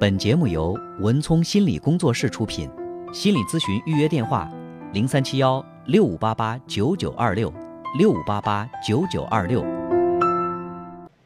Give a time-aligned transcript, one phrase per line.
[0.00, 2.70] 本节目由文聪心理工作室出品，
[3.12, 4.50] 心理咨询预约电话：
[4.94, 7.52] 零三七幺六五八八九九二六
[7.98, 9.62] 六五八八九九二六。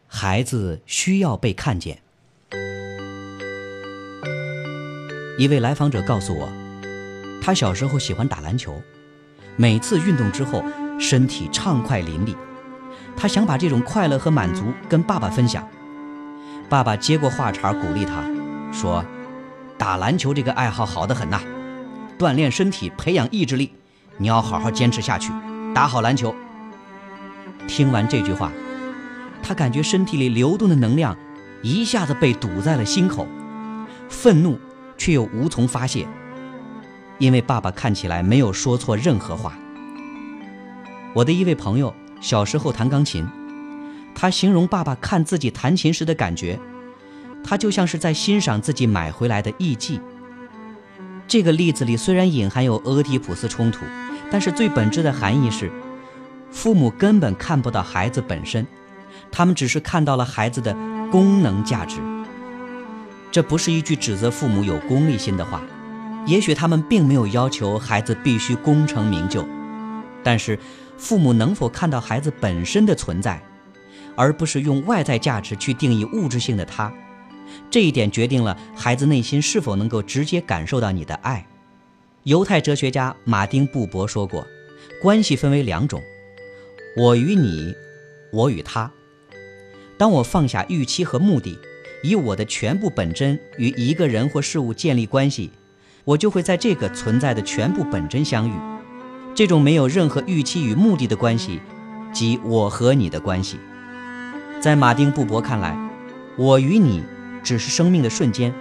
[0.08, 1.96] 孩子需要被看见。
[5.38, 6.48] 一位来访者告诉我，
[7.40, 8.82] 他小时候喜欢打篮球，
[9.54, 10.64] 每次运动之后
[10.98, 12.34] 身体畅快淋漓，
[13.16, 15.64] 他想把这种快乐和满足跟爸爸分享。
[16.68, 18.33] 爸爸接过话茬鼓励他。
[18.74, 19.04] 说
[19.78, 21.40] ：“打篮球这个爱好好得很呐，
[22.18, 23.70] 锻炼身体，培养意志力，
[24.18, 25.32] 你要好好坚持下去，
[25.72, 26.34] 打好篮球。”
[27.68, 28.50] 听完这句话，
[29.42, 31.16] 他感觉身体里流动的能量
[31.62, 33.26] 一下子被堵在了心口，
[34.08, 34.58] 愤怒
[34.98, 36.06] 却又无从发泄，
[37.18, 39.56] 因为爸爸看起来没有说错任何话。
[41.14, 43.24] 我的一位朋友小时候弹钢琴，
[44.16, 46.58] 他形容爸爸看自己弹琴时的感觉。
[47.44, 50.00] 他就像是在欣赏自己买回来的艺伎。
[51.28, 53.84] 这个例子里虽然隐含有俄狄浦斯冲突，
[54.30, 55.70] 但是最本质的含义是，
[56.50, 58.66] 父母根本看不到孩子本身，
[59.30, 60.74] 他们只是看到了孩子的
[61.10, 62.00] 功能价值。
[63.30, 65.62] 这不是一句指责父母有功利心的话，
[66.26, 69.44] 也许他们并没有要求孩子必须功成名就，
[70.22, 70.58] 但是
[70.96, 73.42] 父母能否看到孩子本身的存在，
[74.14, 76.92] 而不是用外在价值去定义物质性的他。
[77.70, 81.46] 这一点决定了孩子内心是否能够直接感受到你的爱。
[82.24, 84.46] 犹太哲学家马丁·布伯说过
[85.02, 86.00] ：“关系分为两种，
[86.96, 87.74] 我与你，
[88.32, 88.90] 我与他。
[89.98, 91.58] 当我放下预期和目的，
[92.02, 95.50] 以我的全部本真与一个人或事物建立关系，
[96.04, 98.52] 我就会在这个存在的全部本真相遇。
[99.34, 101.60] 这种没有任何预期与目的的关系，
[102.12, 103.58] 即我和你的关系。
[104.60, 105.76] 在马丁·布伯看来，
[106.38, 107.02] 我与你。”
[107.44, 108.52] 只是生命的瞬间，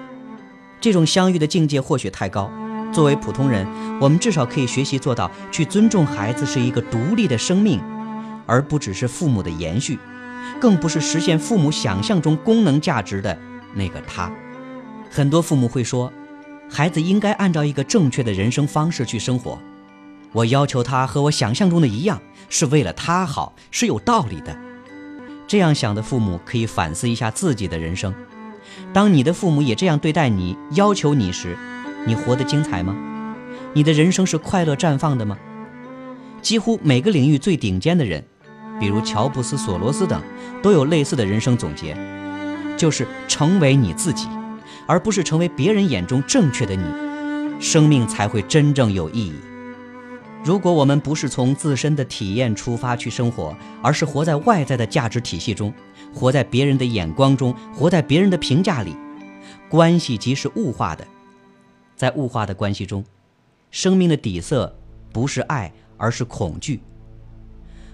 [0.80, 2.52] 这种相遇的境界或许太高。
[2.92, 3.66] 作为普通人，
[4.00, 7.82] 我们至少可以学习做到去尊重孩子是一个独立的生命，
[8.46, 9.98] 而不只是父母的延续，
[10.60, 13.36] 更不是实现父母想象中功能价值的
[13.74, 14.32] 那个他。
[15.10, 16.14] 很多父母会说，
[16.70, 19.58] 孩子应该按照一个正确的人生方式去生活。
[20.32, 24.56] 我要求他和我想象中的一样，是为了他好，是有道理的。
[25.48, 28.14] 这样想的父母可以反思一下自己的人生。
[28.94, 31.58] 当你的父母也这样对待你、要求你时，
[32.06, 32.96] 你活得精彩吗？
[33.74, 35.38] 你的人生是快乐绽放的吗？
[36.42, 38.24] 几乎每个领域最顶尖的人，
[38.80, 40.22] 比如乔布斯、索罗斯等，
[40.62, 41.98] 都有类似的人生总结，
[42.78, 44.28] 就是成为你自己，
[44.86, 46.84] 而不是成为别人眼中正确的你，
[47.60, 49.34] 生命才会真正有意义。
[50.44, 55.74] 如果我们不是从自身的体验出发去生活，而是活在外在的价值体系中，
[56.14, 58.96] 活在别人的眼光中，活在别人的评价里，
[59.70, 61.06] 关系即是物化的。
[61.96, 63.04] 在物化的关系中，
[63.72, 64.74] 生命的底色
[65.12, 66.82] 不是爱，而是恐惧。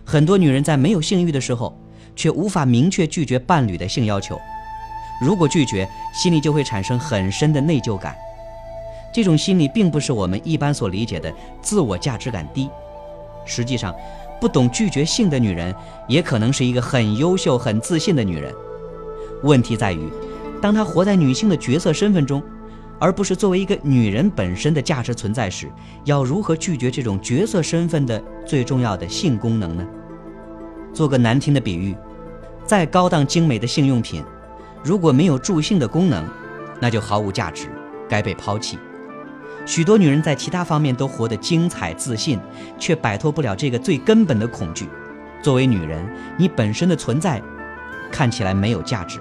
[0.05, 1.77] 很多女人在没有性欲的时候，
[2.15, 4.39] 却无法明确拒绝伴侣的性要求。
[5.21, 8.15] 如果拒绝，心里就会产生很深的内疚感。
[9.13, 12.69] 这种心理并不是我们一般所理解的自我价值感低。
[13.45, 13.93] 实际上，
[14.39, 15.73] 不懂拒绝性的女人，
[16.07, 18.53] 也可能是一个很优秀、很自信的女人。
[19.43, 20.09] 问题在于，
[20.61, 22.41] 当她活在女性的角色身份中，
[22.99, 25.69] 而不是作为一个女人本身的价值存在时，
[26.03, 29.87] 要如何拒绝这种角色身份的最重要的性功能呢？
[30.93, 31.95] 做个难听的比喻，
[32.65, 34.23] 再高档精美的性用品，
[34.83, 36.25] 如果没有助性的功能，
[36.79, 37.67] 那就毫无价值，
[38.09, 38.77] 该被抛弃。
[39.65, 42.39] 许多女人在其他方面都活得精彩自信，
[42.77, 44.89] 却摆脱不了这个最根本的恐惧。
[45.41, 46.03] 作为女人，
[46.37, 47.41] 你本身的存在
[48.11, 49.19] 看起来没有价值。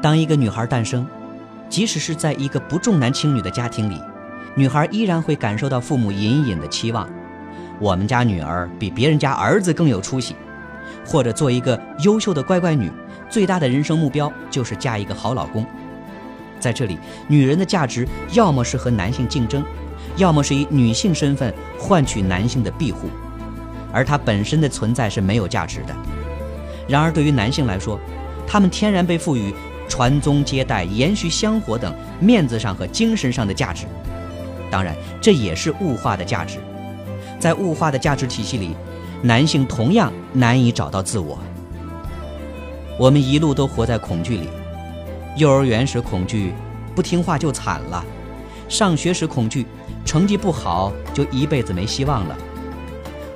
[0.00, 1.06] 当一个女孩诞生，
[1.68, 4.00] 即使是在一个不重男轻女的家庭里，
[4.54, 7.08] 女孩依然会感受到父母隐隐的期望：
[7.80, 10.36] 我们家女儿比别人家儿子更有出息，
[11.04, 12.90] 或者做一个优秀的乖乖女。
[13.28, 15.66] 最大的人生目标就是嫁一个好老公。
[16.58, 16.98] 在这里，
[17.28, 19.64] 女人的价值要么是和男性竞争，
[20.16, 23.08] 要么是以女性身份换取男性的庇护，
[23.92, 25.94] 而她本身的存在是没有价值的。
[26.88, 27.98] 然而，对于男性来说，
[28.46, 29.52] 他们天然被赋予
[29.88, 33.86] 传宗接代、延续香火等面子上和精神上的价值。
[34.70, 36.58] 当然，这也是物化的价值。
[37.38, 38.74] 在物化的价值体系里，
[39.22, 41.38] 男性同样难以找到自我。
[42.98, 44.48] 我们一路都活在恐惧里。
[45.36, 46.54] 幼儿园时恐惧，
[46.94, 48.02] 不听话就惨了；
[48.70, 49.66] 上学时恐惧，
[50.02, 52.34] 成绩不好就一辈子没希望了；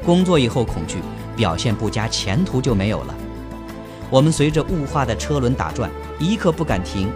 [0.03, 0.97] 工作以后恐惧，
[1.37, 3.15] 表现不佳，前途就没有了。
[4.09, 7.11] 我们随着物化的车轮打转，一刻不敢停，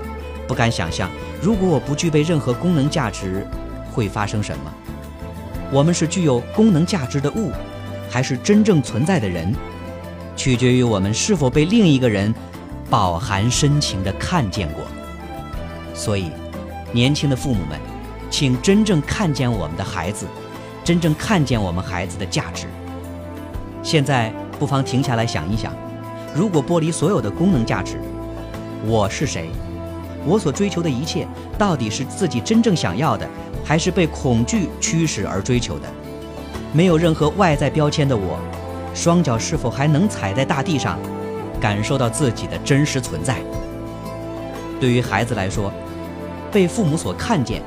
[0.46, 1.10] 不敢想象，
[1.40, 3.46] 如果我不具备任何功能价值，
[3.90, 4.74] 会发生什么？
[5.72, 7.50] 我们是具有功能价值的物，
[8.10, 9.54] 还是真正存在的人？
[10.36, 12.34] 取决于我们是否被另一个人
[12.88, 14.82] 饱含深情地看见过。
[15.94, 16.30] 所以，
[16.92, 17.78] 年轻的父母们，
[18.30, 20.26] 请真正看见我们的孩子，
[20.82, 22.66] 真正看见我们孩子的价值。
[23.82, 25.72] 现在，不妨停下来想一想：
[26.34, 28.00] 如果剥离所有的功能价值，
[28.86, 29.50] 我是谁？
[30.26, 31.28] 我所追求的一切，
[31.58, 33.28] 到底是自己真正想要的，
[33.64, 35.88] 还是被恐惧驱使而追求的？
[36.72, 38.38] 没有任何外在标签的我。
[38.94, 40.98] 双脚是否还能踩在大地上，
[41.64, 43.38] 感受到自己的真实存在？
[44.78, 45.72] 对于孩子来说，
[46.52, 47.62] 被父母所看见，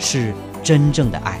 [0.00, 0.34] 是
[0.64, 1.38] 真正的爱。